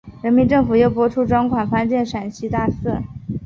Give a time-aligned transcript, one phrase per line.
[0.23, 3.03] 人民政府又拨出专款翻建陕西大寺。